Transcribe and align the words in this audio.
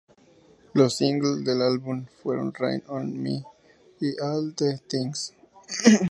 Los 0.73 0.97
single 0.97 1.43
del 1.43 1.61
álbum 1.61 2.07
fueron 2.23 2.55
"Rain 2.55 2.81
on 2.87 3.21
me" 3.21 3.43
y 3.99 4.19
"All 4.19 4.51
these 4.55 4.81
things". 4.89 5.31